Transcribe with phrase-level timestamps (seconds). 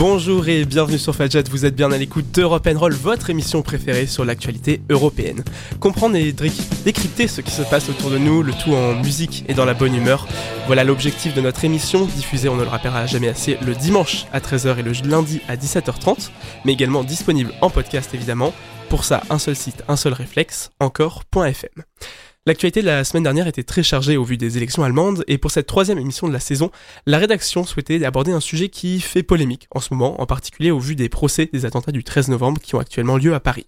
[0.00, 4.06] Bonjour et bienvenue sur Fadjet, vous êtes bien à l'écoute d'Europe Roll, votre émission préférée
[4.06, 5.44] sur l'actualité européenne.
[5.78, 9.52] Comprendre et décrypter ce qui se passe autour de nous, le tout en musique et
[9.52, 10.26] dans la bonne humeur.
[10.66, 14.40] Voilà l'objectif de notre émission, diffusée, on ne le rappellera jamais assez, le dimanche à
[14.40, 16.30] 13h et le lundi à 17h30,
[16.64, 18.54] mais également disponible en podcast évidemment.
[18.88, 21.84] Pour ça, un seul site, un seul réflexe, encore.fm.
[22.46, 25.50] L'actualité de la semaine dernière était très chargée au vu des élections allemandes, et pour
[25.50, 26.70] cette troisième émission de la saison,
[27.04, 30.78] la rédaction souhaitait aborder un sujet qui fait polémique en ce moment, en particulier au
[30.78, 33.66] vu des procès des attentats du 13 novembre qui ont actuellement lieu à Paris.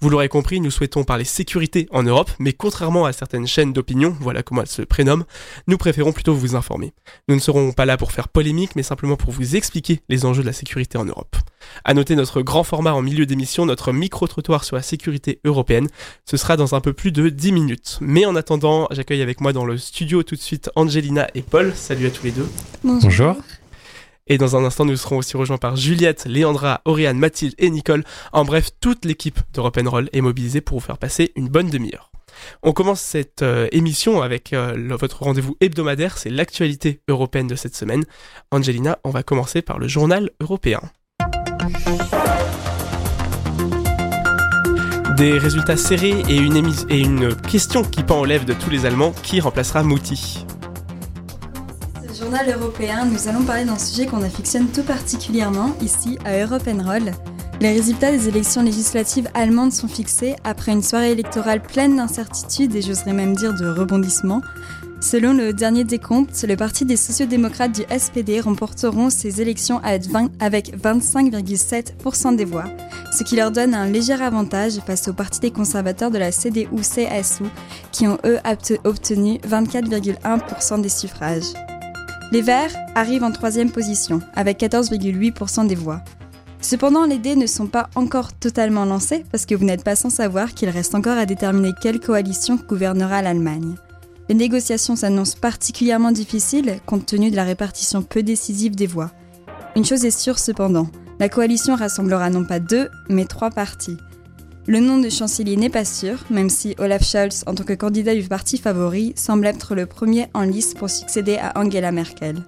[0.00, 4.16] Vous l'aurez compris, nous souhaitons parler sécurité en Europe, mais contrairement à certaines chaînes d'opinion,
[4.20, 5.24] voilà comment elles se prénomment,
[5.66, 6.92] nous préférons plutôt vous informer.
[7.28, 10.42] Nous ne serons pas là pour faire polémique, mais simplement pour vous expliquer les enjeux
[10.42, 11.36] de la sécurité en Europe.
[11.84, 15.88] À noter notre grand format en milieu d'émission, notre micro-trottoir sur la sécurité européenne.
[16.24, 17.98] Ce sera dans un peu plus de 10 minutes.
[18.00, 21.72] Mais en attendant, j'accueille avec moi dans le studio tout de suite Angelina et Paul.
[21.74, 22.48] Salut à tous les deux.
[22.82, 23.36] Bonjour.
[24.28, 28.04] Et dans un instant, nous serons aussi rejoints par Juliette, Léandra, Oriane, Mathilde et Nicole.
[28.32, 32.10] En bref, toute l'équipe de Roll est mobilisée pour vous faire passer une bonne demi-heure.
[32.62, 37.76] On commence cette euh, émission avec euh, votre rendez-vous hebdomadaire, c'est l'actualité européenne de cette
[37.76, 38.04] semaine.
[38.50, 40.80] Angelina, on va commencer par le journal européen.
[45.16, 46.56] Des résultats serrés et une,
[46.88, 50.46] et une question qui pend aux lèvres de tous les Allemands, qui remplacera Mouti?
[52.22, 57.10] Journal européen, nous allons parler d'un sujet qu'on affectionne tout particulièrement ici à Europe Roll.
[57.60, 62.82] Les résultats des élections législatives allemandes sont fixés après une soirée électorale pleine d'incertitudes et
[62.82, 64.40] j'oserais même dire de rebondissements.
[65.00, 70.06] Selon le dernier décompte, le parti des sociodémocrates du SPD remporteront ces élections avec
[70.78, 72.66] 25,7% des voix,
[73.10, 77.46] ce qui leur donne un léger avantage face au parti des conservateurs de la CDU-CSU,
[77.90, 78.38] qui ont eux
[78.84, 81.52] obtenu 24,1% des suffrages.
[82.32, 86.00] Les Verts arrivent en troisième position, avec 14,8% des voix.
[86.62, 90.08] Cependant, les dés ne sont pas encore totalement lancés parce que vous n'êtes pas sans
[90.08, 93.74] savoir qu'il reste encore à déterminer quelle coalition gouvernera l'Allemagne.
[94.30, 99.10] Les négociations s'annoncent particulièrement difficiles compte tenu de la répartition peu décisive des voix.
[99.76, 100.86] Une chose est sûre cependant,
[101.20, 103.98] la coalition rassemblera non pas deux, mais trois partis.
[104.68, 108.14] Le nom de chancelier n'est pas sûr, même si Olaf Scholz, en tant que candidat
[108.14, 112.44] du parti favori, semble être le premier en lice pour succéder à Angela Merkel.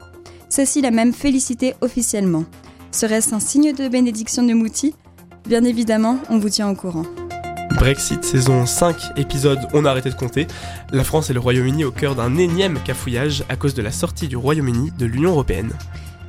[0.48, 2.44] Celle-ci l'a même félicité officiellement.
[2.92, 4.94] Serait-ce un signe de bénédiction de Mouti?
[5.48, 7.04] Bien évidemment, on vous tient au courant.
[7.74, 10.46] Brexit saison 5, épisode On a arrêté de compter.
[10.92, 14.28] La France et le Royaume-Uni au cœur d'un énième cafouillage à cause de la sortie
[14.28, 15.72] du Royaume-Uni de l'Union Européenne.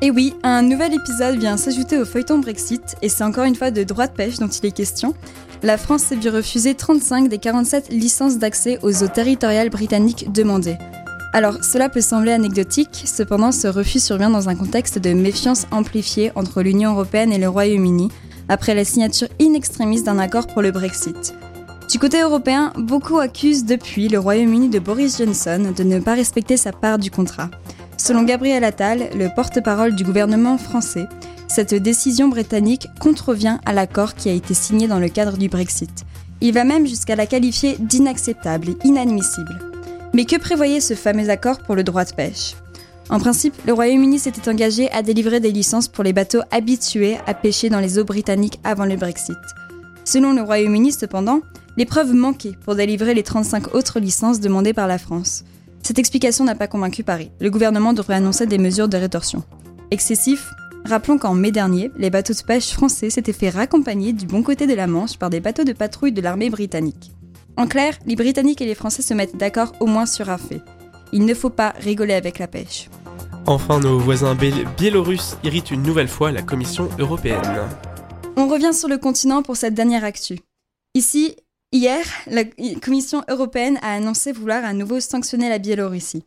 [0.05, 3.71] Et oui, un nouvel épisode vient s'ajouter au feuilleton Brexit, et c'est encore une fois
[3.71, 5.15] de droit de pêche dont il est question.
[5.63, 10.77] La France s'est vu refuser 35 des 47 licences d'accès aux eaux territoriales britanniques demandées.
[11.33, 16.31] Alors, cela peut sembler anecdotique, cependant ce refus survient dans un contexte de méfiance amplifiée
[16.35, 18.09] entre l'Union Européenne et le Royaume-Uni,
[18.47, 21.33] après la signature in extremis d'un accord pour le Brexit.
[21.89, 26.57] Du côté européen, beaucoup accusent depuis le Royaume-Uni de Boris Johnson de ne pas respecter
[26.57, 27.49] sa part du contrat.
[28.05, 31.07] Selon Gabriel Attal, le porte-parole du gouvernement français,
[31.47, 36.05] cette décision britannique contrevient à l'accord qui a été signé dans le cadre du Brexit.
[36.39, 39.57] Il va même jusqu'à la qualifier d'inacceptable et inadmissible.
[40.13, 42.53] Mais que prévoyait ce fameux accord pour le droit de pêche?
[43.09, 47.33] En principe, le Royaume-Uni s'était engagé à délivrer des licences pour les bateaux habitués à
[47.33, 49.35] pêcher dans les eaux britanniques avant le Brexit.
[50.03, 51.39] Selon le Royaume-Uni, cependant,
[51.75, 55.43] les preuves manquaient pour délivrer les 35 autres licences demandées par la France.
[55.85, 57.29] Cette explication n'a pas convaincu Paris.
[57.39, 59.43] Le gouvernement devrait annoncer des mesures de rétorsion.
[59.91, 60.49] Excessif?
[60.83, 64.65] Rappelons qu'en mai dernier, les bateaux de pêche français s'étaient fait raccompagner du bon côté
[64.65, 67.11] de la Manche par des bateaux de patrouille de l'armée britannique.
[67.55, 70.63] En clair, les Britanniques et les Français se mettent d'accord au moins sur un fait.
[71.13, 72.89] Il ne faut pas rigoler avec la pêche.
[73.45, 74.35] Enfin, nos voisins
[74.77, 77.61] biélorusses irritent une nouvelle fois la Commission européenne.
[78.37, 80.39] On revient sur le continent pour cette dernière actu.
[80.95, 81.35] Ici,
[81.71, 82.43] hier, la
[82.81, 86.23] Commission européenne a annoncé vouloir à nouveau sanctionner la Biélorussie.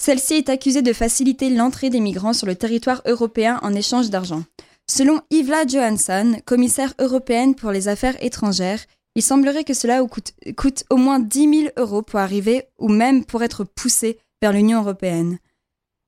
[0.00, 4.44] Celle-ci est accusée de faciliter l'entrée des migrants sur le territoire européen en échange d'argent.
[4.90, 8.84] Selon Yvla Johansson, commissaire européenne pour les affaires étrangères,
[9.14, 13.24] il semblerait que cela coûte, coûte au moins 10 000 euros pour arriver ou même
[13.24, 15.38] pour être poussé vers l'Union européenne.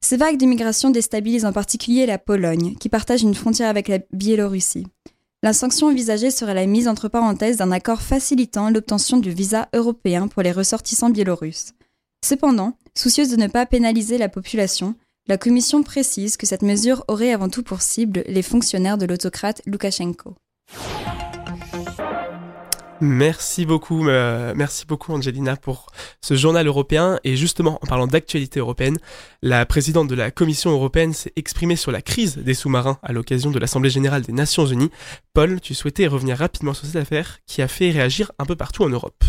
[0.01, 4.87] Ces vagues d'immigration déstabilisent en particulier la Pologne, qui partage une frontière avec la Biélorussie.
[5.45, 10.27] La sanction envisagée serait la mise entre parenthèses d'un accord facilitant l'obtention du visa européen
[10.27, 11.75] pour les ressortissants biélorusses.
[12.25, 14.95] Cependant, soucieuse de ne pas pénaliser la population,
[15.27, 19.63] La commission précise que cette mesure aurait avant tout pour cible les fonctionnaires de l'autocrate
[19.65, 20.35] Loukachenko.
[23.01, 25.87] Merci beaucoup, euh, merci beaucoup Angelina pour
[26.21, 27.19] ce journal européen.
[27.25, 28.99] Et justement, en parlant d'actualité européenne,
[29.43, 33.51] la présidente de la Commission européenne s'est exprimée sur la crise des sous-marins à l'occasion
[33.51, 34.91] de l'Assemblée générale des Nations unies.
[35.33, 38.85] Paul, tu souhaitais revenir rapidement sur cette affaire qui a fait réagir un peu partout
[38.85, 39.25] en Europe.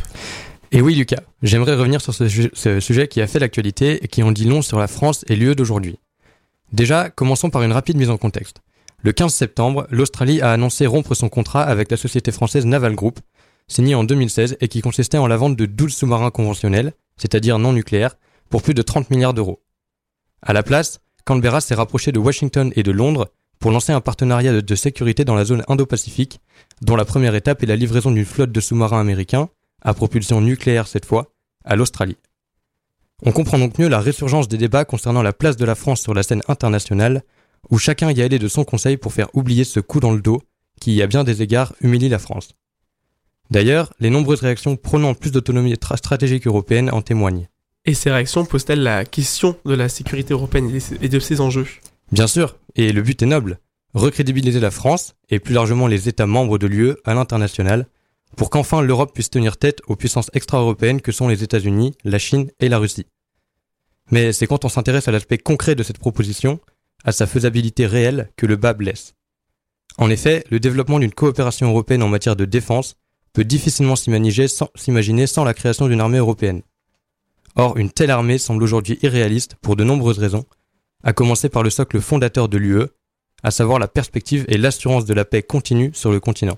[0.71, 4.23] Et oui Lucas, j'aimerais revenir sur ce, ce sujet qui a fait l'actualité et qui
[4.23, 5.97] en dit long sur la France et l'UE d'aujourd'hui.
[6.71, 8.57] Déjà, commençons par une rapide mise en contexte.
[9.05, 13.19] Le 15 septembre, l'Australie a annoncé rompre son contrat avec la société française Naval Group
[13.67, 17.73] signé en 2016 et qui consistait en la vente de 12 sous-marins conventionnels, c'est-à-dire non
[17.73, 18.15] nucléaires,
[18.49, 19.61] pour plus de 30 milliards d'euros.
[20.41, 23.29] À la place, Canberra s'est rapproché de Washington et de Londres
[23.59, 26.39] pour lancer un partenariat de sécurité dans la zone Indo-Pacifique,
[26.81, 29.49] dont la première étape est la livraison d'une flotte de sous-marins américains,
[29.81, 31.33] à propulsion nucléaire cette fois,
[31.63, 32.17] à l'Australie.
[33.23, 36.13] On comprend donc mieux la résurgence des débats concernant la place de la France sur
[36.13, 37.23] la scène internationale,
[37.69, 40.41] où chacun y allait de son conseil pour faire oublier ce coup dans le dos
[40.79, 42.49] qui, à bien des égards, humilie la France.
[43.51, 47.47] D'ailleurs, les nombreuses réactions prônant plus d'autonomie stratégique européenne en témoignent.
[47.85, 50.71] Et ces réactions posent-elles la question de la sécurité européenne
[51.01, 51.67] et de ses enjeux?
[52.11, 53.59] Bien sûr, et le but est noble,
[53.93, 57.87] recrédibiliser la France, et plus largement les États membres de l'UE à l'international,
[58.35, 62.49] pour qu'enfin l'Europe puisse tenir tête aux puissances extra-européennes que sont les États-Unis, la Chine
[62.59, 63.05] et la Russie.
[64.11, 66.59] Mais c'est quand on s'intéresse à l'aspect concret de cette proposition,
[67.03, 69.13] à sa faisabilité réelle, que le bas blesse.
[69.97, 72.95] En effet, le développement d'une coopération européenne en matière de défense
[73.35, 74.47] peut difficilement s'imaginer
[75.27, 76.61] sans, la création d'une armée européenne.
[77.57, 80.45] Or, une telle armée semble aujourd'hui irréaliste pour de nombreuses raisons,
[81.03, 82.87] à commencer par le socle fondateur de l'UE,
[83.43, 86.57] à savoir la perspective et l'assurance de la paix continue sur le continent.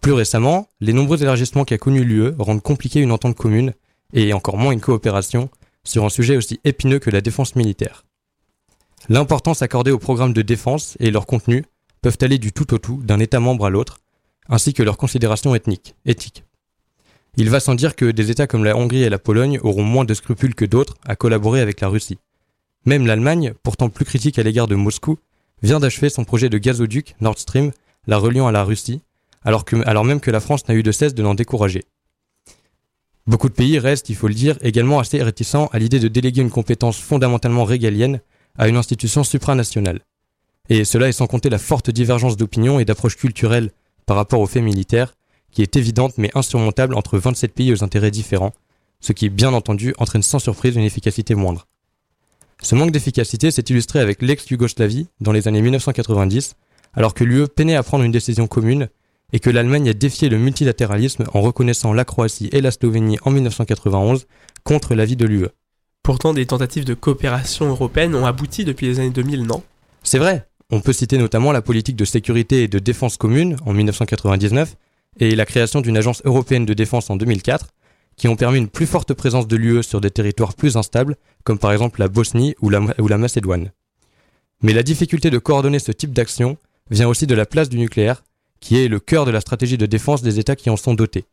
[0.00, 3.74] Plus récemment, les nombreux élargissements qu'a connu l'UE rendent compliqué une entente commune,
[4.14, 5.50] et encore moins une coopération,
[5.84, 8.04] sur un sujet aussi épineux que la défense militaire.
[9.10, 11.66] L'importance accordée aux programmes de défense et leur contenu
[12.00, 14.01] peuvent aller du tout au tout d'un État membre à l'autre,
[14.48, 16.44] ainsi que leurs considérations ethniques, éthiques.
[17.36, 20.04] Il va sans dire que des États comme la Hongrie et la Pologne auront moins
[20.04, 22.18] de scrupules que d'autres à collaborer avec la Russie.
[22.84, 25.18] Même l'Allemagne, pourtant plus critique à l'égard de Moscou,
[25.62, 27.70] vient d'achever son projet de gazoduc Nord Stream,
[28.06, 29.00] la reliant à la Russie,
[29.44, 31.84] alors, même que la France n'a eu de cesse de l'en décourager.
[33.26, 36.42] Beaucoup de pays restent, il faut le dire, également assez réticents à l'idée de déléguer
[36.42, 38.20] une compétence fondamentalement régalienne
[38.58, 40.00] à une institution supranationale.
[40.68, 43.70] Et cela est sans compter la forte divergence d'opinion et d'approche culturelle
[44.06, 45.14] par rapport aux faits militaires,
[45.50, 48.52] qui est évidente mais insurmontable entre 27 pays aux intérêts différents,
[49.00, 51.66] ce qui, bien entendu, entraîne sans surprise une efficacité moindre.
[52.62, 56.54] Ce manque d'efficacité s'est illustré avec l'ex-Yougoslavie dans les années 1990,
[56.94, 58.88] alors que l'UE peinait à prendre une décision commune
[59.32, 63.30] et que l'Allemagne a défié le multilatéralisme en reconnaissant la Croatie et la Slovénie en
[63.30, 64.26] 1991
[64.62, 65.48] contre l'avis de l'UE.
[66.02, 69.62] Pourtant, des tentatives de coopération européenne ont abouti depuis les années 2000, non?
[70.02, 73.74] C'est vrai, on peut citer notamment la politique de sécurité et de défense commune en
[73.74, 74.74] 1999
[75.20, 77.68] et la création d'une agence européenne de défense en 2004,
[78.16, 81.58] qui ont permis une plus forte présence de l'UE sur des territoires plus instables, comme
[81.58, 83.70] par exemple la Bosnie ou la, Macédoine.
[84.62, 86.56] Mais la difficulté de coordonner ce type d'action
[86.90, 88.24] vient aussi de la place du nucléaire,
[88.60, 91.26] qui est le cœur de la stratégie de défense des États qui en sont dotés.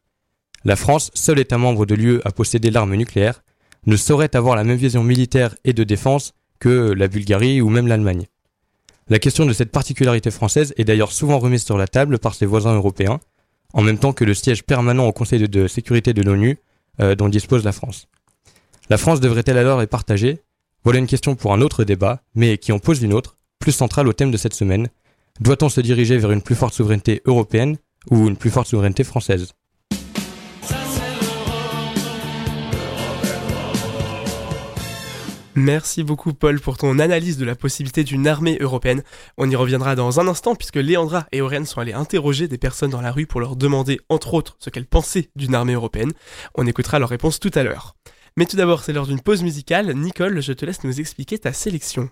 [0.66, 3.42] La France, seul État membre de l'UE à posséder l'arme nucléaire,
[3.86, 7.88] ne saurait avoir la même vision militaire et de défense que la Bulgarie ou même
[7.88, 8.26] l'Allemagne.
[9.10, 12.46] La question de cette particularité française est d'ailleurs souvent remise sur la table par ses
[12.46, 13.20] voisins européens,
[13.74, 16.60] en même temps que le siège permanent au Conseil de, sécurité de l'ONU
[17.02, 18.08] euh, dont dispose la France.
[18.92, 20.44] La France devrait-elle alors les partager?
[20.84, 24.08] Voilà une question pour un autre débat, mais qui en pose une autre, plus centrale
[24.08, 24.90] au thème de cette semaine.
[25.40, 27.78] Doit-on se diriger vers une plus forte souveraineté européenne
[28.12, 29.54] ou une plus forte souveraineté française?
[35.60, 39.04] Merci beaucoup Paul pour ton analyse de la possibilité d'une armée européenne.
[39.38, 42.92] On y reviendra dans un instant puisque Léandra et Aurène sont allés interroger des personnes
[42.92, 46.14] dans la rue pour leur demander entre autres ce qu'elles pensaient d'une armée européenne.
[46.56, 47.98] On écoutera leurs réponses tout à l'heure.
[48.38, 49.92] Mais tout d'abord, c'est l'heure d'une pause musicale.
[49.96, 52.10] Nicole, je te laisse nous expliquer ta sélection.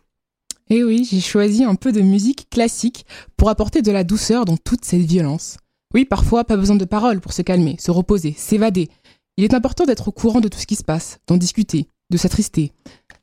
[0.70, 3.06] Eh oui, j'ai choisi un peu de musique classique
[3.38, 5.56] pour apporter de la douceur dans toute cette violence.
[5.94, 8.89] Oui, parfois, pas besoin de paroles pour se calmer, se reposer, s'évader.
[9.38, 12.18] Il est important d'être au courant de tout ce qui se passe, d'en discuter, de
[12.18, 12.74] s'attrister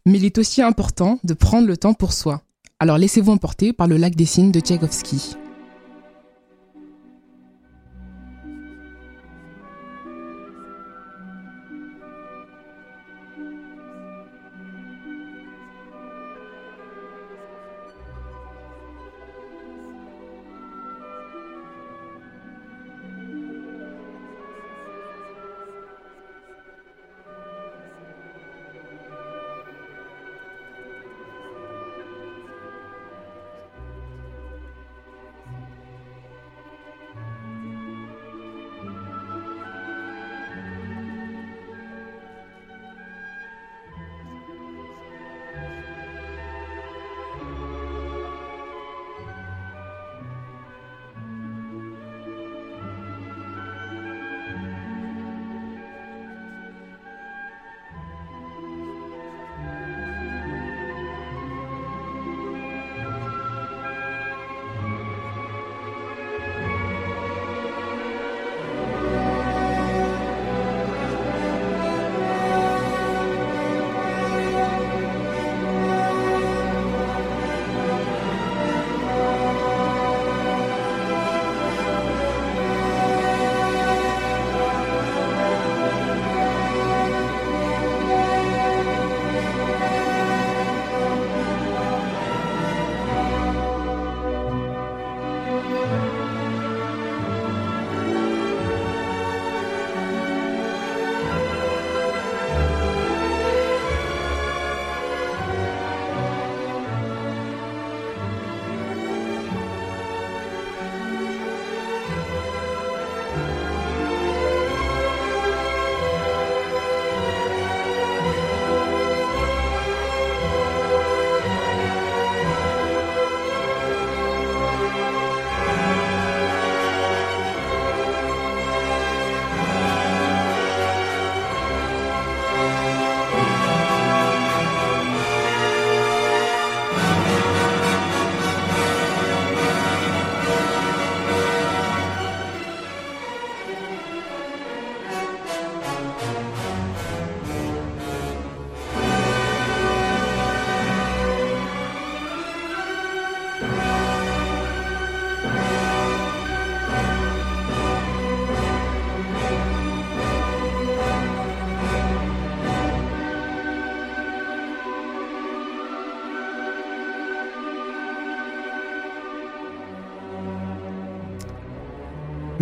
[0.07, 2.43] mais il est aussi important de prendre le temps pour soi.
[2.79, 5.37] Alors laissez-vous emporter par le lac des signes de Tchaïkovski.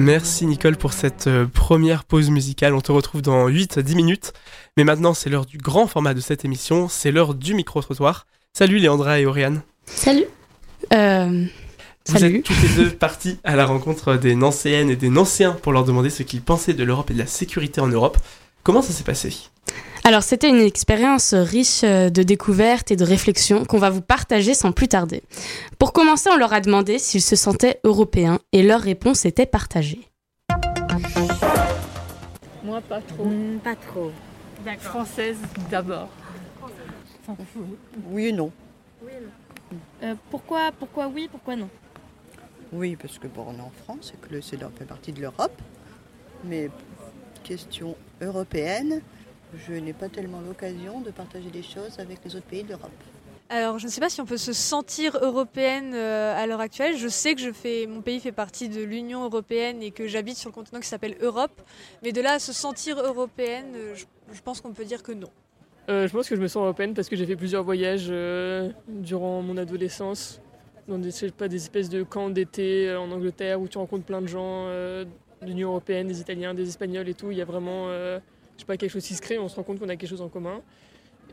[0.03, 2.75] Merci Nicole pour cette euh, première pause musicale.
[2.75, 4.33] On te retrouve dans 8 à 10 minutes.
[4.77, 6.89] Mais maintenant, c'est l'heure du grand format de cette émission.
[6.89, 8.27] C'est l'heure du micro-trottoir.
[8.53, 9.63] Salut Léandra et Oriane.
[9.87, 10.25] Salut.
[10.93, 11.45] Euh,
[12.09, 12.39] Vous salut.
[12.39, 15.85] êtes toutes les deux parties à la rencontre des Nancéennes et des Nancéens pour leur
[15.85, 18.19] demander ce qu'ils pensaient de l'Europe et de la sécurité en Europe.
[18.65, 19.33] Comment ça s'est passé?
[20.05, 24.53] Alors, c'était une expérience riche euh, de découvertes et de réflexions qu'on va vous partager
[24.53, 25.23] sans plus tarder.
[25.79, 30.01] Pour commencer, on leur a demandé s'ils se sentaient européens et leur réponse était partagée.
[32.65, 33.27] Moi, pas trop.
[33.27, 34.11] Hmm, pas trop.
[34.81, 35.39] Française
[35.71, 36.09] d'abord.
[38.11, 38.51] Oui et non.
[40.03, 41.69] Euh, pourquoi, pourquoi oui, pourquoi non?
[42.73, 45.21] Oui, parce que bon, on est en France et que le CEDOR fait partie de
[45.21, 45.61] l'Europe.
[46.45, 46.71] Mais
[47.45, 49.01] question européenne,
[49.67, 52.91] je n'ai pas tellement l'occasion de partager des choses avec les autres pays d'Europe.
[53.49, 56.97] Alors, je ne sais pas si on peut se sentir européenne euh, à l'heure actuelle.
[56.97, 60.39] Je sais que je fais, mon pays fait partie de l'Union européenne et que j'habite
[60.39, 61.61] sur le continent qui s'appelle Europe.
[62.03, 65.13] Mais de là à se sentir européenne, euh, je, je pense qu'on peut dire que
[65.13, 65.29] non.
[65.89, 68.71] Euh, je pense que je me sens européenne parce que j'ai fait plusieurs voyages euh,
[68.87, 70.41] durant mon adolescence
[70.89, 74.23] dans des, pas, des espèces de camps d'été euh, en Angleterre où tu rencontres plein
[74.23, 75.05] de gens euh,
[75.41, 77.31] de l'Union européenne, des Italiens, des Espagnols et tout.
[77.33, 78.21] Il y a vraiment euh,
[78.57, 80.11] je sais pas, quelque chose qui se crée, on se rend compte qu'on a quelque
[80.11, 80.63] chose en commun.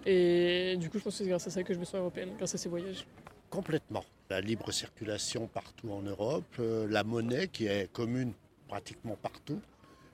[0.06, 2.30] Et du coup, je pense que c'est grâce à ça que je me sens européenne,
[2.38, 3.06] grâce à ces voyages.
[3.50, 4.04] Complètement.
[4.30, 8.34] La libre circulation partout en Europe, euh, la monnaie qui est commune
[8.68, 9.60] pratiquement partout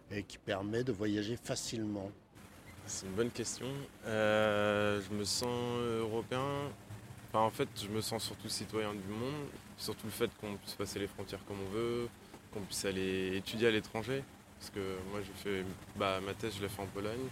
[0.09, 2.09] et qui permet de voyager facilement.
[2.85, 3.67] C'est une bonne question.
[4.05, 5.47] Euh, je me sens
[5.99, 6.69] européen.
[7.29, 9.47] Enfin, en fait, je me sens surtout citoyen du monde.
[9.77, 12.07] Surtout le fait qu'on puisse passer les frontières comme on veut,
[12.53, 14.23] qu'on puisse aller étudier à l'étranger.
[14.65, 15.63] Parce que moi, j'ai fait
[15.95, 17.27] bah, ma thèse, je l'ai fait en Pologne.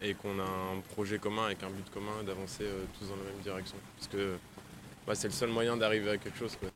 [0.00, 3.24] Et qu'on a un projet commun avec un but commun d'avancer euh, tous dans la
[3.24, 3.76] même direction.
[3.96, 4.36] Parce que
[5.04, 6.56] bah, c'est le seul moyen d'arriver à quelque chose.
[6.60, 6.68] Quoi.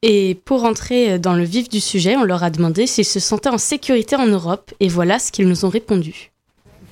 [0.00, 3.50] Et pour entrer dans le vif du sujet, on leur a demandé s'ils se sentaient
[3.50, 6.30] en sécurité en Europe et voilà ce qu'ils nous ont répondu.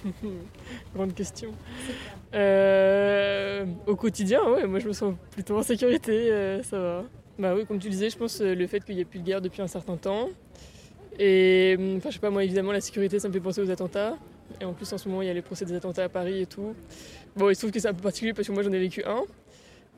[0.94, 1.54] Grande question.
[2.34, 7.04] Euh, au quotidien, ouais, moi je me sens plutôt en sécurité, euh, ça va.
[7.38, 9.24] Bah oui, comme tu disais, je pense euh, le fait qu'il n'y ait plus de
[9.24, 10.28] guerre depuis un certain temps.
[11.18, 13.70] Et hum, enfin, je sais pas, moi évidemment, la sécurité ça me fait penser aux
[13.70, 14.16] attentats.
[14.60, 16.42] Et en plus, en ce moment, il y a les procès des attentats à Paris
[16.42, 16.74] et tout.
[17.36, 19.04] Bon, il se trouve que c'est un peu particulier parce que moi j'en ai vécu
[19.04, 19.22] un.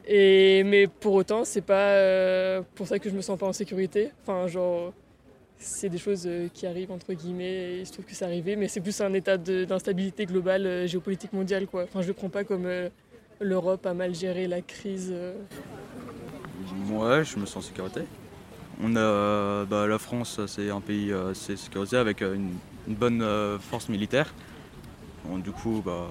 [0.07, 3.53] Et, mais pour autant, c'est pas euh, pour ça que je me sens pas en
[3.55, 4.11] sécurité.
[4.23, 4.93] Enfin, genre,
[5.57, 8.57] c'est des choses euh, qui arrivent entre guillemets et il se trouve que c'est arrivé,
[8.57, 11.85] mais c'est plus un état d'instabilité globale géopolitique mondiale quoi.
[11.85, 12.69] Enfin, je le prends pas comme
[13.41, 15.15] l'Europe a mal géré la crise.
[16.91, 18.03] Ouais, je me sens en sécurité.
[18.83, 22.57] On a, bah, la France, c'est un pays euh, assez sécurisé avec euh, une,
[22.89, 24.33] une bonne euh, force militaire.
[25.25, 26.09] Bon, du coup, bah,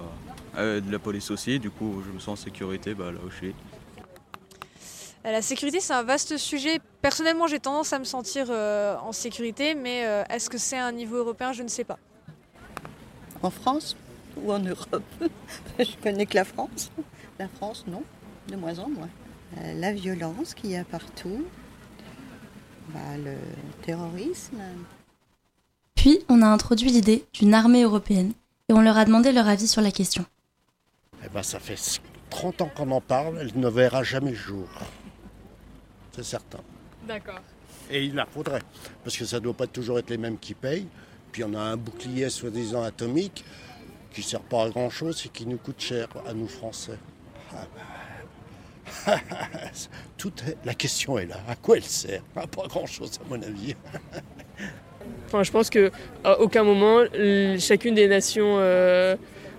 [0.57, 1.59] euh, de la police aussi.
[1.59, 3.55] Du coup, je me sens en sécurité bah, là où je suis.
[5.23, 6.79] La sécurité, c'est un vaste sujet.
[7.01, 10.85] Personnellement, j'ai tendance à me sentir euh, en sécurité, mais euh, est-ce que c'est à
[10.85, 11.51] un niveau européen?
[11.51, 11.99] Je ne sais pas.
[13.41, 13.97] En France
[14.37, 15.03] ou en Europe?
[15.79, 16.91] Je connais que la France.
[17.37, 18.03] La France, non,
[18.47, 19.09] de moins en moins.
[19.57, 21.45] Euh, La violence qu'il y a partout,
[22.93, 23.35] bah, le
[23.83, 24.61] terrorisme.
[25.95, 28.33] Puis, on a introduit l'idée d'une armée européenne
[28.69, 30.25] et on leur a demandé leur avis sur la question.
[31.25, 34.67] Eh ben, ça fait 30 ans qu'on en parle, elle ne verra jamais le jour.
[36.15, 36.59] C'est certain.
[37.07, 37.41] D'accord.
[37.89, 38.61] Et il la faudrait,
[39.03, 40.87] parce que ça ne doit pas toujours être les mêmes qui payent.
[41.31, 43.43] Puis on a un bouclier soi-disant atomique
[44.11, 46.97] qui ne sert pas à grand-chose et qui nous coûte cher à nous Français.
[47.51, 47.81] Ah ben,
[50.17, 51.37] Tout est- la question est là.
[51.47, 52.21] À quoi elle sert?
[52.35, 53.75] À Pas grand-chose à mon avis.
[55.27, 55.91] Enfin, je pense que
[56.23, 57.03] à aucun moment
[57.59, 59.15] chacune des nations euh,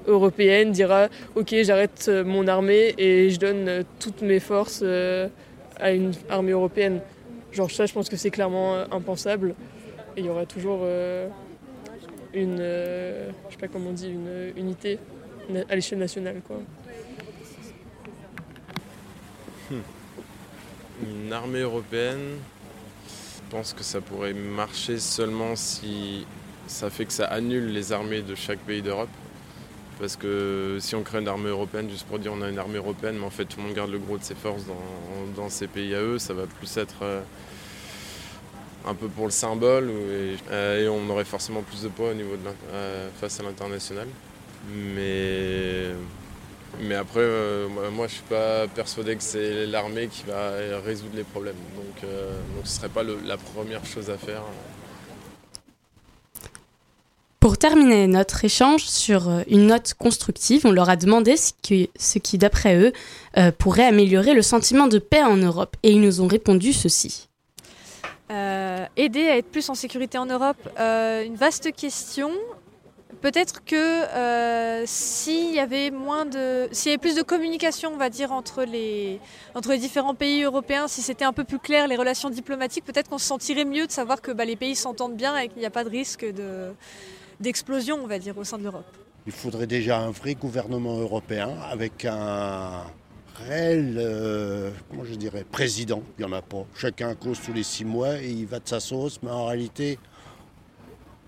[0.08, 4.82] européennes dira OK, j'arrête euh, mon armée et je donne euh, toutes mes forces
[5.78, 7.00] à une armée européenne.
[7.52, 9.54] Genre ça, je pense que c'est clairement impensable.
[10.16, 10.80] Et il y aura toujours
[12.34, 14.98] une, je sais pas comment on dit, une unité
[15.68, 16.56] à l'échelle nationale, quoi.
[19.70, 22.38] Une armée européenne,
[23.06, 26.26] je pense que ça pourrait marcher seulement si
[26.66, 29.08] ça fait que ça annule les armées de chaque pays d'Europe.
[29.98, 32.78] Parce que si on crée une armée européenne juste pour dire on a une armée
[32.78, 34.62] européenne, mais en fait tout le monde garde le gros de ses forces
[35.36, 37.20] dans, ses pays à eux, ça va plus être euh,
[38.86, 42.34] un peu pour le symbole euh, et on aurait forcément plus de poids au niveau
[42.36, 42.40] de
[42.72, 44.08] euh, face à l'international.
[44.72, 45.90] Mais
[46.78, 50.52] mais après, euh, moi, je suis pas persuadé que c'est l'armée qui va
[50.84, 51.56] résoudre les problèmes.
[51.76, 54.42] Donc, euh, donc ce serait pas le- la première chose à faire.
[57.40, 61.88] Pour terminer notre échange sur euh, une note constructive, on leur a demandé ce qui,
[61.98, 62.92] ce qui d'après eux,
[63.38, 65.74] euh, pourrait améliorer le sentiment de paix en Europe.
[65.82, 67.28] Et ils nous ont répondu ceci.
[68.30, 72.30] Euh, aider à être plus en sécurité en Europe, euh, une vaste question.
[73.20, 77.98] Peut-être que euh, s'il y avait moins de, s'il y avait plus de communication, on
[77.98, 79.20] va dire entre les
[79.54, 83.10] entre les différents pays européens, si c'était un peu plus clair les relations diplomatiques, peut-être
[83.10, 85.66] qu'on se sentirait mieux de savoir que bah, les pays s'entendent bien et qu'il n'y
[85.66, 86.72] a pas de risque de
[87.40, 88.84] d'explosion, on va dire, au sein de l'Europe.
[89.26, 92.84] Il faudrait déjà un vrai gouvernement européen avec un
[93.46, 96.02] réel, euh, comment je dirais, président.
[96.18, 96.64] Il n'y en a pas.
[96.74, 99.98] Chacun cause tous les six mois et il va de sa sauce, mais en réalité,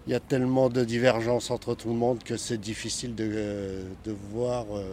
[0.07, 4.13] il y a tellement de divergences entre tout le monde que c'est difficile de, de
[4.33, 4.85] voir euh,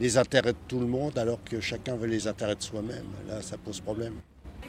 [0.00, 3.04] les intérêts de tout le monde alors que chacun veut les intérêts de soi-même.
[3.28, 4.14] Là, ça pose problème.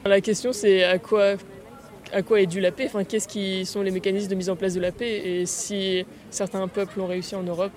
[0.05, 1.35] La question c'est à quoi,
[2.11, 2.85] à quoi est due la paix?
[2.87, 5.21] Enfin, Qu'est-ce qui sont les mécanismes de mise en place de la paix?
[5.25, 7.71] Et si certains peuples ont réussi en Europe,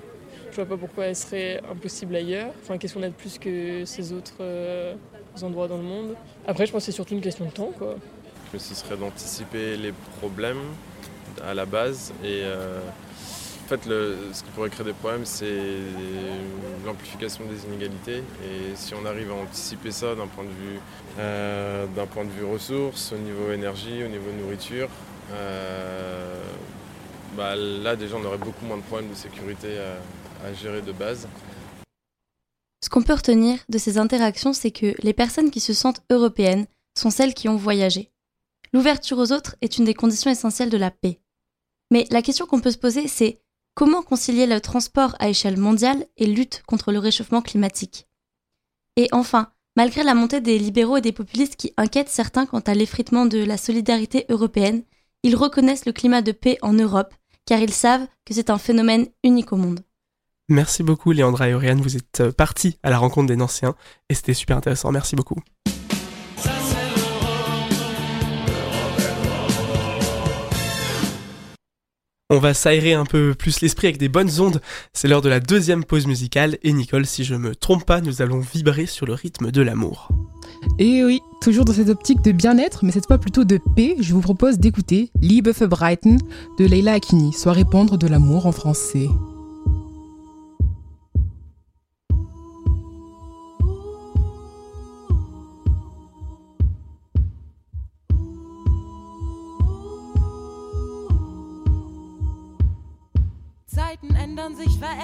[0.50, 2.50] je vois pas pourquoi elle serait impossible ailleurs.
[2.62, 4.94] Enfin, qu'est-ce qu'on a de plus que ces autres euh,
[5.42, 6.14] endroits dans le monde?
[6.46, 7.72] Après, je pense que c'est surtout une question de temps.
[7.78, 7.96] Quoi.
[8.50, 10.62] Que ce serait d'anticiper les problèmes
[11.44, 12.80] à la base et euh,
[13.64, 15.60] en fait ce qui pourrait créer des problèmes c'est
[16.84, 20.80] l'amplification des inégalités et si on arrive à anticiper ça d'un point de vue
[21.18, 24.88] euh, d'un point de vue ressources au niveau énergie au niveau nourriture
[25.32, 26.42] euh,
[27.36, 29.78] bah, là déjà on aurait beaucoup moins de problèmes de sécurité
[30.44, 31.26] à gérer de base
[32.82, 36.66] Ce qu'on peut retenir de ces interactions, c'est que les personnes qui se sentent européennes
[36.96, 38.12] sont celles qui ont voyagé.
[38.72, 41.18] L'ouverture aux autres est une des conditions essentielles de la paix.
[41.90, 43.40] Mais la question qu'on peut se poser, c'est
[43.74, 48.08] comment concilier le transport à échelle mondiale et lutte contre le réchauffement climatique?
[48.96, 52.74] Et enfin, malgré la montée des libéraux et des populistes qui inquiètent certains quant à
[52.74, 54.82] l'effritement de la solidarité européenne,
[55.22, 59.06] ils reconnaissent le climat de paix en Europe, car ils savent que c'est un phénomène
[59.22, 59.80] unique au monde.
[60.48, 63.74] Merci beaucoup Léandra et Oriane, vous êtes euh, partis à la rencontre des Nanciens
[64.08, 65.40] et c'était super intéressant, merci beaucoup.
[72.28, 74.60] On va s'aérer un peu plus l'esprit avec des bonnes ondes.
[74.92, 78.20] C'est l'heure de la deuxième pause musicale et Nicole, si je me trompe pas, nous
[78.20, 80.08] allons vibrer sur le rythme de l'amour.
[80.80, 84.12] Et oui, toujours dans cette optique de bien-être, mais cette fois plutôt de paix, je
[84.12, 86.18] vous propose d'écouter Liebe verbreiten
[86.58, 89.06] de Leila Akini, soit répandre de l'amour en français.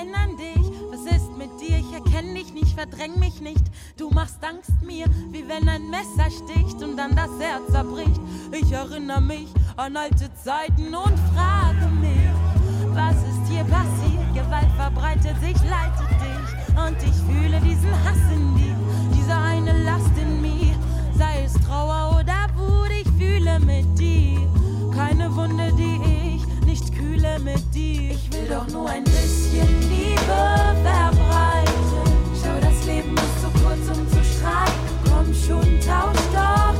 [0.02, 0.72] Verändern dich.
[0.90, 1.78] Was ist mit dir?
[1.78, 3.64] Ich erkenne dich nicht, verdräng mich nicht.
[3.96, 8.20] Du machst Angst mir, wie wenn ein Messer sticht und dann das Herz zerbricht.
[8.52, 12.28] Ich erinnere mich an alte Zeiten und frage mich,
[12.94, 14.34] was ist hier passiert?
[14.34, 16.76] Gewalt verbreitet sich, leitet dich.
[16.76, 18.76] Und ich fühle diesen Hass in dir,
[19.14, 20.74] diese eine Last in mir.
[21.16, 24.40] Sei es Trauer oder Wut, ich fühle mit dir.
[24.94, 26.11] Keine Wunde, die ich
[27.38, 28.10] dir.
[28.12, 30.20] Ich will doch nur ein bisschen Liebe
[30.82, 31.72] verbreiten.
[32.42, 34.72] Schau, das Leben ist zu kurz, um zu streiten.
[35.04, 36.71] Komm schon, tausch doch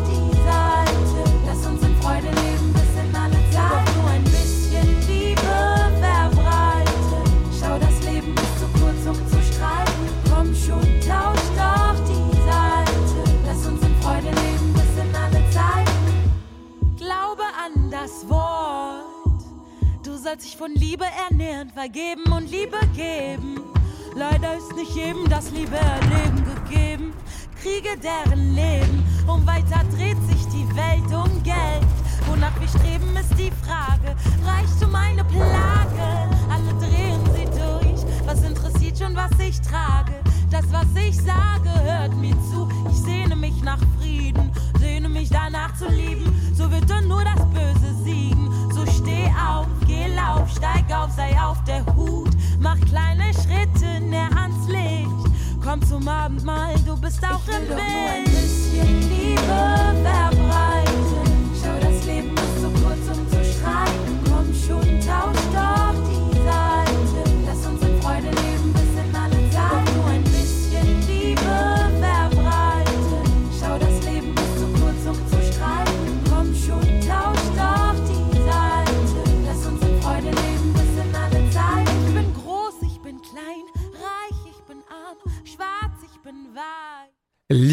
[21.82, 23.60] vergeben und Liebe geben.
[24.14, 27.12] Leider ist nicht jedem das Liebe erleben gegeben.
[27.60, 31.88] Kriege deren Leben und weiter dreht sich die Welt um Geld.
[32.28, 34.14] Wonach wir streben, ist die Frage.
[34.46, 36.06] Reichtum eine Plage,
[36.54, 38.06] alle drehen sie durch.
[38.26, 40.12] Was interessiert schon, was ich trage?
[40.52, 42.68] Das, was ich sage, hört mir zu.
[42.90, 46.32] Ich sehne mich nach Frieden, sehne mich danach zu lieben.
[46.54, 47.44] So wird dann nur das
[50.62, 52.30] steig auf, sei auf der Hut.
[52.60, 55.08] Mach kleine Schritte näher ans Licht.
[55.64, 57.80] Komm zum Abendmahl, du bist auch im Bild.
[57.80, 61.02] ein bisschen Liebe verbreiten.
[61.60, 64.20] Schau, das Leben ist zu kurz, um zu streiten.
[64.24, 65.41] Komm schon, tausch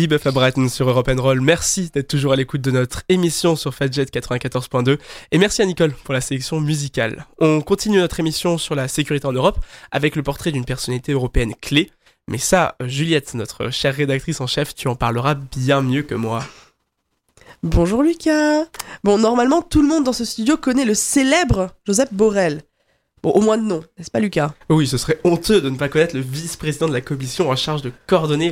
[0.09, 0.19] weiß.
[0.19, 4.05] Liebe Fabraten sur Europe Roll, merci d'être toujours à l'écoute de notre émission sur Fadjet
[4.05, 4.97] 94.2
[5.31, 7.27] et merci à Nicole pour la sélection musicale.
[7.39, 9.59] On continue notre émission sur la sécurité en Europe
[9.91, 11.91] avec le portrait d'une personnalité européenne clé.
[12.27, 16.43] Mais ça, Juliette, notre chère rédactrice en chef, tu en parleras bien mieux que moi.
[17.61, 18.65] Bonjour Lucas.
[19.03, 22.63] Bon, normalement, tout le monde dans ce studio connaît le célèbre Joseph Borrell.
[23.21, 24.53] Bon, au moins de nom, n'est-ce pas Lucas?
[24.69, 27.82] Oui, ce serait honteux de ne pas connaître le vice-président de la Commission en charge
[27.82, 28.51] de coordonner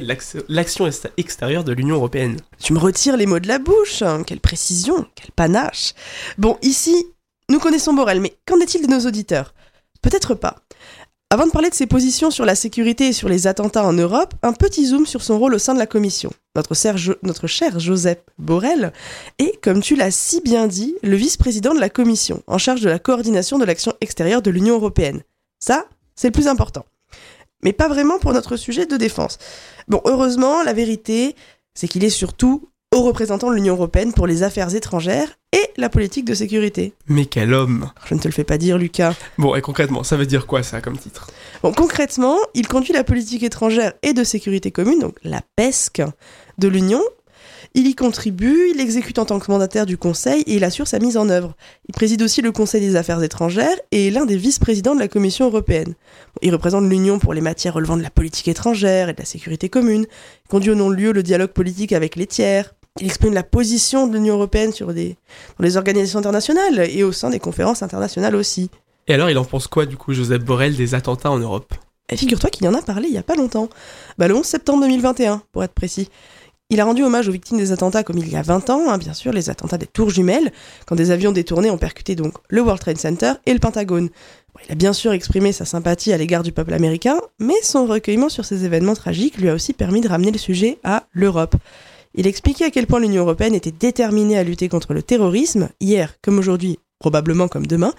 [0.49, 2.37] l'action extérieure de l'Union Européenne.
[2.59, 4.23] Tu me retires les mots de la bouche, hein.
[4.25, 5.93] quelle précision, quel panache.
[6.37, 7.07] Bon, ici,
[7.49, 9.53] nous connaissons Borrell, mais qu'en est-il de nos auditeurs?
[10.01, 10.57] Peut-être pas.
[11.29, 14.33] Avant de parler de ses positions sur la sécurité et sur les attentats en Europe,
[14.43, 16.31] un petit zoom sur son rôle au sein de la Commission.
[16.55, 18.93] Notre, cher Joseph Borrell
[19.37, 22.87] est, comme tu l'as si bien dit, le vice-président de la Commission, en charge de
[22.87, 25.21] la coordination de l'action extérieure de l'Union européenne.
[25.59, 26.85] Ça, c'est le plus important.
[27.61, 29.37] Mais pas vraiment pour notre sujet de défense.
[29.89, 31.35] Bon, heureusement, la vérité,
[31.73, 35.87] c'est qu'il est surtout au représentant de l'Union européenne pour les affaires étrangères et la
[35.87, 36.93] politique de sécurité.
[37.07, 39.13] Mais quel homme Je ne te le fais pas dire, Lucas.
[39.37, 41.29] Bon, et concrètement, ça veut dire quoi ça comme titre?
[41.61, 46.01] Bon, concrètement, il conduit la politique étrangère et de sécurité commune, donc la PESC,
[46.57, 47.01] de l'Union.
[47.75, 50.97] Il y contribue, il exécute en tant que mandataire du Conseil et il assure sa
[50.97, 51.55] mise en œuvre.
[51.87, 55.07] Il préside aussi le Conseil des affaires étrangères et est l'un des vice-présidents de la
[55.07, 55.93] Commission européenne.
[56.41, 59.69] Il représente l'Union pour les matières relevant de la politique étrangère et de la sécurité
[59.69, 60.07] commune.
[60.45, 62.73] Il conduit au nom de lieu le dialogue politique avec les tiers.
[62.99, 65.17] Il exprime la position de l'Union européenne sur des,
[65.57, 68.69] dans les organisations internationales et au sein des conférences internationales aussi.
[69.07, 71.73] Et alors, il en pense quoi, du coup, Joseph Borrell, des attentats en Europe?
[72.09, 73.69] Et figure-toi qu'il y en a parlé il y a pas longtemps.
[74.17, 76.09] Bah, le 11 septembre 2021, pour être précis.
[76.69, 78.97] Il a rendu hommage aux victimes des attentats comme il y a 20 ans, hein,
[78.97, 80.51] bien sûr, les attentats des tours jumelles,
[80.85, 84.09] quand des avions détournés ont percuté donc le World Trade Center et le Pentagone.
[84.65, 88.27] il a bien sûr exprimé sa sympathie à l'égard du peuple américain, mais son recueillement
[88.27, 91.55] sur ces événements tragiques lui a aussi permis de ramener le sujet à l'Europe.
[92.17, 96.15] Il expliquait à quel point l'Union européenne était déterminée à lutter contre le terrorisme, hier
[96.23, 97.93] comme aujourd'hui, probablement comme demain,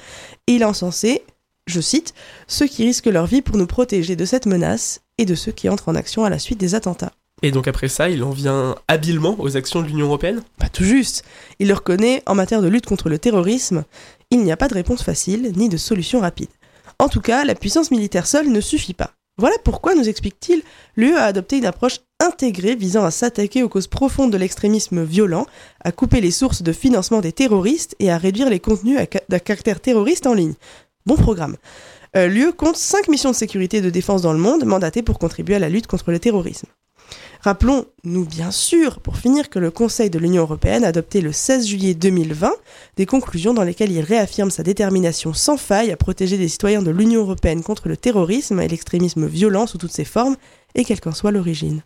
[0.48, 1.22] et il a encensé,
[1.66, 2.14] je cite,
[2.48, 5.68] ceux qui risquent leur vie pour nous protéger de cette menace et de ceux qui
[5.68, 7.12] entrent en action à la suite des attentats.
[7.42, 10.42] Et donc après ça, il en vient habilement aux actions de l'Union européenne?
[10.58, 11.24] Pas tout juste.
[11.60, 13.84] Il le reconnaît, en matière de lutte contre le terrorisme,
[14.32, 16.48] il n'y a pas de réponse facile ni de solution rapide.
[16.98, 19.12] En tout cas, la puissance militaire seule ne suffit pas.
[19.36, 20.62] Voilà pourquoi, nous explique-t-il,
[20.96, 25.46] l'UE a adopté une approche intégrée visant à s'attaquer aux causes profondes de l'extrémisme violent,
[25.80, 29.80] à couper les sources de financement des terroristes et à réduire les contenus d'un caractère
[29.80, 30.54] terroriste en ligne.
[31.06, 31.56] Bon programme.
[32.16, 35.18] Euh, L'UE compte 5 missions de sécurité et de défense dans le monde mandatées pour
[35.18, 36.68] contribuer à la lutte contre le terrorisme.
[37.40, 41.66] Rappelons-nous bien sûr, pour finir, que le Conseil de l'Union européenne a adopté le 16
[41.66, 42.52] juillet 2020
[42.96, 46.90] des conclusions dans lesquelles il réaffirme sa détermination sans faille à protéger les citoyens de
[46.90, 50.36] l'Union européenne contre le terrorisme et l'extrémisme violent sous toutes ses formes,
[50.74, 51.82] et quelle qu'en soit l'origine.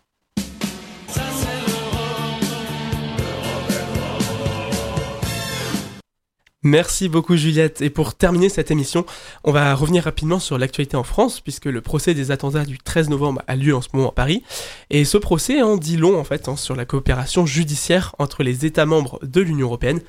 [6.63, 7.81] Merci beaucoup Juliette.
[7.81, 9.05] Et pour terminer cette émission,
[9.43, 13.09] on va revenir rapidement sur l'actualité en France, puisque le procès des attentats du 13
[13.09, 14.43] novembre a lieu en ce moment à Paris.
[14.89, 18.65] Et ce procès en dit long en fait hein, sur la coopération judiciaire entre les
[18.65, 19.99] États membres de l'Union européenne.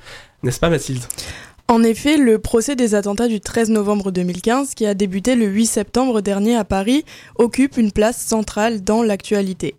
[0.43, 1.03] N'est-ce pas Mathilde?
[1.67, 5.65] En effet, le procès des attentats du 13 novembre 2015, qui a débuté le 8
[5.65, 7.03] septembre dernier à Paris,
[7.37, 9.75] occupe une place centrale dans l'actualité.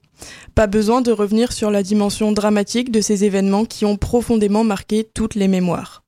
[0.55, 5.09] Pas besoin de revenir sur la dimension dramatique de ces événements qui ont profondément marqué
[5.15, 6.03] toutes les mémoires.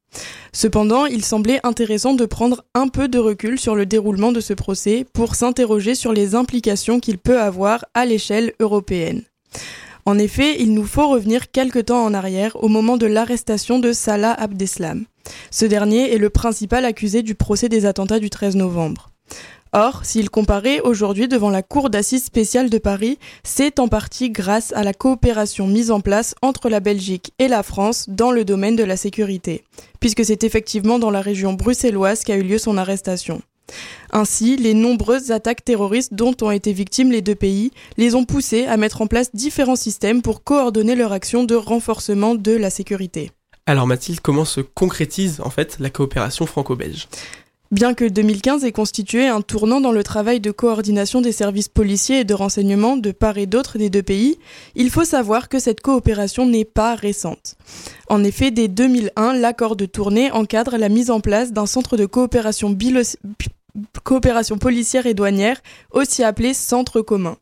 [0.53, 4.55] Cependant, il semblait intéressant de prendre un peu de recul sur le déroulement de ce
[4.55, 9.23] procès pour s'interroger sur les implications qu'il peut avoir à l'échelle européenne.
[10.07, 13.92] En effet, il nous faut revenir quelque temps en arrière au moment de l'arrestation de
[13.92, 15.05] Salah Abdeslam.
[15.51, 19.11] Ce dernier est le principal accusé du procès des attentats du 13 novembre.
[19.72, 24.72] Or, s'il comparait aujourd'hui devant la Cour d'assises spéciale de Paris, c'est en partie grâce
[24.72, 28.76] à la coopération mise en place entre la Belgique et la France dans le domaine
[28.76, 29.64] de la sécurité,
[30.00, 33.42] puisque c'est effectivement dans la région bruxelloise qu'a eu lieu son arrestation.
[34.12, 38.64] Ainsi, les nombreuses attaques terroristes dont ont été victimes les deux pays les ont poussés
[38.64, 43.31] à mettre en place différents systèmes pour coordonner leur action de renforcement de la sécurité.
[43.66, 47.07] Alors Mathilde, comment se concrétise en fait la coopération franco-belge?
[47.70, 52.20] Bien que 2015 ait constitué un tournant dans le travail de coordination des services policiers
[52.20, 54.38] et de renseignement de part et d'autre des deux pays,
[54.74, 57.57] il faut savoir que cette coopération n'est pas récente.
[58.09, 62.07] En effet, dès 2001, l'accord de tournée encadre la mise en place d'un centre de
[62.07, 62.70] coopération
[64.04, 65.60] coopération policière et douanière,
[65.90, 67.36] aussi appelé Centre commun.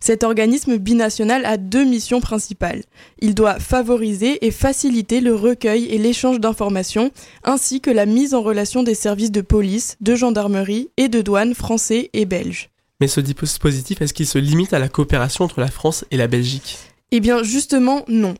[0.00, 2.82] Cet organisme binational a deux missions principales.
[3.20, 7.10] Il doit favoriser et faciliter le recueil et l'échange d'informations,
[7.44, 11.54] ainsi que la mise en relation des services de police, de gendarmerie et de douane
[11.54, 12.70] français et belges.
[13.00, 16.28] Mais ce dispositif, est-ce qu'il se limite à la coopération entre la France et la
[16.28, 16.91] Belgique?
[17.14, 18.34] Eh bien justement non.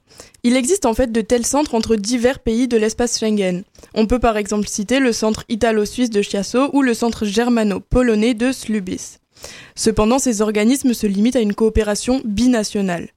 [0.44, 3.64] Il existe en fait de tels centres entre divers pays de l'espace Schengen.
[3.94, 8.50] On peut par exemple citer le centre italo-suisse de Chiasso ou le centre germano-polonais de
[8.50, 9.18] Slubis.
[9.76, 13.10] Cependant, ces organismes se limitent à une coopération binationale.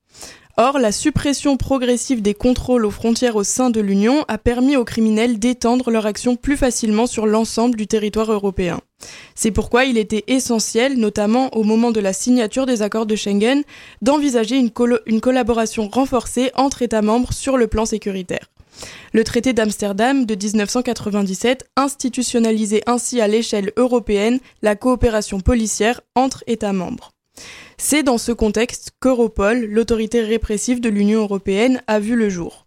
[0.57, 4.85] Or, la suppression progressive des contrôles aux frontières au sein de l'Union a permis aux
[4.85, 8.79] criminels d'étendre leur action plus facilement sur l'ensemble du territoire européen.
[9.35, 13.63] C'est pourquoi il était essentiel, notamment au moment de la signature des accords de Schengen,
[14.01, 18.49] d'envisager une, collaboration renforcée entre États membres sur le plan sécuritaire.
[19.11, 26.73] Le traité d'Amsterdam de 1997 institutionnalisait ainsi à l'échelle européenne la coopération policière entre États
[26.73, 27.14] membres.
[27.77, 32.63] C'est dans ce contexte qu'Europol, l'autorité répressive de l'Union européenne, a vu le jour.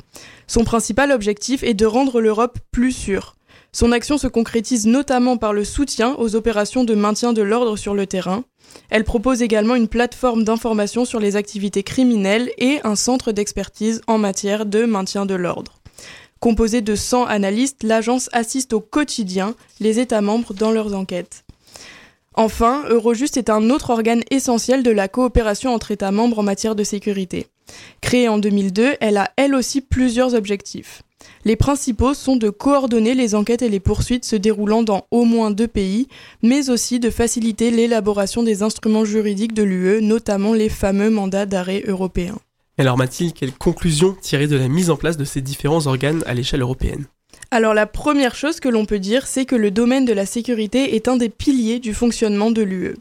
[0.46, 3.34] Son principal objectif est de rendre l'Europe plus sûre.
[3.72, 7.94] Son action se concrétise notamment par le soutien aux opérations de maintien de l'ordre sur
[7.94, 8.44] le terrain.
[8.90, 14.18] Elle propose également une plateforme d'information sur les activités criminelles et un centre d'expertise en
[14.18, 15.74] matière de maintien de l'ordre.
[16.40, 21.44] Composé de 100 analystes, l'agence assiste au quotidien les États membres dans leurs enquêtes.
[22.38, 26.76] Enfin, Eurojust est un autre organe essentiel de la coopération entre États membres en matière
[26.76, 27.48] de sécurité.
[28.00, 31.02] Créée en 2002, elle a elle aussi plusieurs objectifs.
[31.44, 35.50] Les principaux sont de coordonner les enquêtes et les poursuites se déroulant dans au moins
[35.50, 36.06] deux pays,
[36.40, 41.82] mais aussi de faciliter l'élaboration des instruments juridiques de l'UE, notamment les fameux mandats d'arrêt
[41.88, 42.38] européens.
[42.78, 46.34] Alors Mathilde, quelles conclusions tirer de la mise en place de ces différents organes à
[46.34, 47.06] l'échelle européenne?
[47.50, 50.94] Alors la première chose que l'on peut dire, c'est que le domaine de la sécurité
[50.96, 52.94] est un des piliers du fonctionnement de l'UE.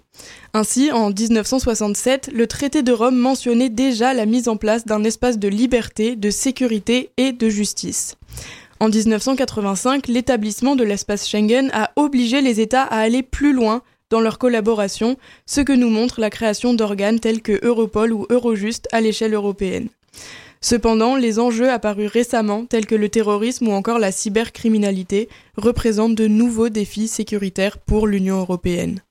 [0.53, 5.37] Ainsi, en 1967, le traité de Rome mentionnait déjà la mise en place d'un espace
[5.37, 8.15] de liberté, de sécurité et de justice.
[8.79, 14.21] En 1985, l'établissement de l'espace Schengen a obligé les États à aller plus loin dans
[14.21, 19.01] leur collaboration, ce que nous montre la création d'organes tels que Europol ou Eurojust à
[19.01, 19.89] l'échelle européenne.
[20.61, 26.27] Cependant, les enjeux apparus récemment, tels que le terrorisme ou encore la cybercriminalité, représentent de
[26.27, 29.01] nouveaux défis sécuritaires pour l'Union européenne.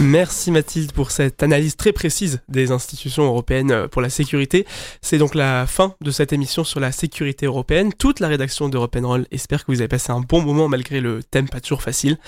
[0.00, 4.66] Merci Mathilde pour cette analyse très précise des institutions européennes euh, pour la sécurité.
[5.02, 7.92] C'est donc la fin de cette émission sur la sécurité européenne.
[7.92, 11.22] Toute la rédaction d'Europe Roll espère que vous avez passé un bon moment malgré le
[11.22, 12.18] thème pas toujours facile.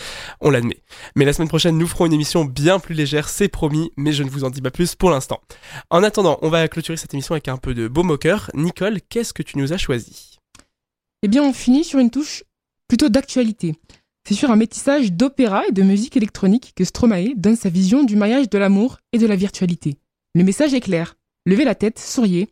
[0.41, 0.81] On l'admet.
[1.17, 4.23] Mais la semaine prochaine, nous ferons une émission bien plus légère, c'est promis, mais je
[4.23, 5.41] ne vous en dis pas plus pour l'instant.
[5.91, 8.49] En attendant, on va clôturer cette émission avec un peu de beau moqueur.
[8.55, 10.39] Nicole, qu'est-ce que tu nous as choisi?
[11.23, 12.45] Eh bien, on finit sur une touche
[12.87, 13.75] plutôt d'actualité.
[14.29, 18.17] C'est sur un métissage d'opéra et de musique électronique que Stromae donne sa vision du
[18.17, 19.99] mariage de l'amour et de la virtualité.
[20.35, 21.15] Le message est clair.
[21.47, 22.49] Levez la tête, souriez.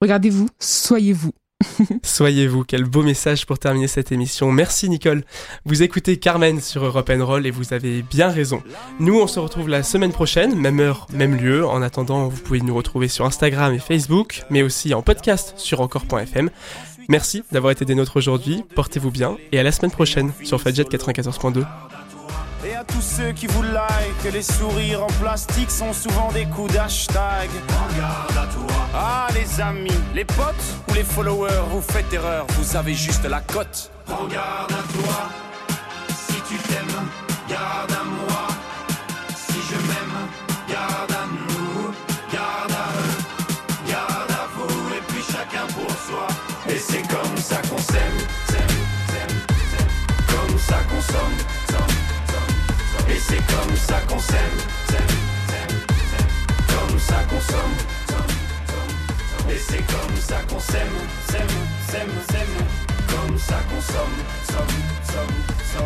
[0.00, 1.32] Regardez-vous, soyez-vous.
[2.02, 4.52] Soyez-vous, quel beau message pour terminer cette émission.
[4.52, 5.22] Merci Nicole.
[5.66, 8.62] Vous écoutez Carmen sur Europe Roll et vous avez bien raison.
[8.98, 11.66] Nous, on se retrouve la semaine prochaine, même heure, même lieu.
[11.66, 15.80] En attendant, vous pouvez nous retrouver sur Instagram et Facebook, mais aussi en podcast sur
[15.80, 16.48] encore.fm.
[17.10, 20.82] Merci d'avoir été des nôtres aujourd'hui, portez-vous bien et à la semaine prochaine sur Fadjet
[20.82, 21.64] 94.2.
[22.66, 26.74] Et à tous ceux qui vous like, les sourires en plastique sont souvent des coups
[26.74, 27.48] d'hashtag.
[27.94, 28.88] Regarde à toi.
[28.92, 30.54] Ah les amis, les potes
[30.90, 33.90] ou les followers, vous faites erreur, vous avez juste la cote.
[34.06, 35.47] Regarde à toi,
[53.10, 54.58] et c'est comme ça qu'on s'aime,
[56.68, 57.76] comme ça qu'on somme,
[59.50, 60.98] et c'est comme ça qu'on s'aime,
[61.30, 61.56] s'aime,
[61.88, 62.56] s'aime, s'aime,
[63.08, 64.18] comme ça qu'on somme,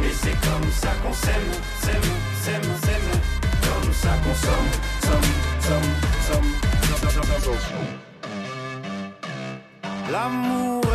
[0.02, 2.08] et c'est comme ça qu'on s'aime, s'aime,
[2.42, 3.08] s'aime, s'aime,
[3.62, 4.70] comme ça qu'on somme,
[5.02, 5.42] somme.
[10.10, 10.81] L'amour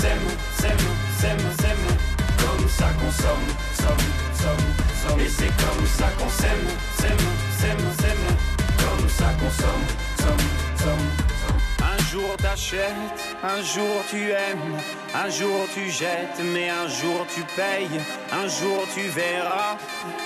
[0.00, 0.28] s'aime,
[0.60, 0.86] s'aime,
[1.20, 1.86] s'aime, s'aime.
[2.42, 4.06] Comme ça qu'on somme, somme,
[4.42, 4.68] somme,
[5.02, 5.20] somme.
[5.20, 6.66] Et c'est comme ça qu'on s'aime,
[6.98, 7.26] s'aime,
[7.58, 8.26] s'aime, s'aime.
[8.82, 9.86] Comme ça qu'on somme,
[10.22, 10.46] somme,
[10.82, 11.08] somme.
[11.80, 14.76] Un jour t'achètes, un jour tu aimes,
[15.14, 18.00] un jour tu jettes, mais un jour tu payes,
[18.32, 19.76] un jour tu verras,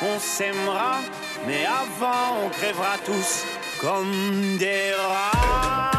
[0.03, 1.01] on s'aimera,
[1.47, 3.45] mais avant on crèvera tous
[3.81, 5.93] comme des rats.